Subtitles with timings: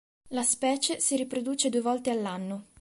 [0.29, 2.65] La specie si riproduce due volte all'anno.